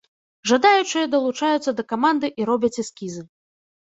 Жадаючыя 0.51 1.05
далучаюцца 1.15 1.75
да 1.81 1.87
каманды 1.93 2.33
і 2.43 2.51
робяць 2.51 2.77
эскізы. 2.85 3.21